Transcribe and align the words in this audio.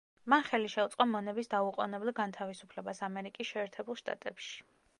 მან 0.33 0.45
ხელი 0.45 0.69
შეუწყო 0.75 1.05
მონების 1.11 1.51
„დაუყოვნებლივ 1.51 2.15
განთავისუფლებას“ 2.21 3.05
ამერიკის 3.09 3.51
შეერთებულ 3.53 4.01
შტატებში. 4.01 4.57